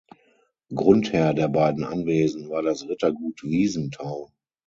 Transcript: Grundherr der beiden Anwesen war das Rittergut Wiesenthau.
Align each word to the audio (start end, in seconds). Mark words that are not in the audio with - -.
Grundherr 0.73 1.35
der 1.35 1.47
beiden 1.47 1.83
Anwesen 1.83 2.49
war 2.49 2.63
das 2.63 2.89
Rittergut 2.89 3.43
Wiesenthau. 3.43 4.31